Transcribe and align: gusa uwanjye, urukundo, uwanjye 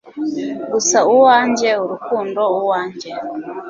gusa 0.73 0.97
uwanjye, 1.13 1.69
urukundo, 1.83 2.41
uwanjye 2.59 3.09